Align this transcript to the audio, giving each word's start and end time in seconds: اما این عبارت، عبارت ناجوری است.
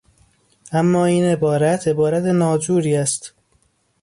اما 0.71 1.05
این 1.05 1.23
عبارت، 1.23 1.87
عبارت 1.87 2.23
ناجوری 2.23 2.95
است. 2.95 3.33